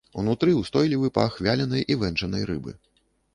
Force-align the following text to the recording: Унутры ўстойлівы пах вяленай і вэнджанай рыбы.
Унутры 0.21 0.53
ўстойлівы 0.59 1.11
пах 1.17 1.35
вяленай 1.49 1.85
і 1.91 1.99
вэнджанай 2.05 2.43
рыбы. 2.53 2.75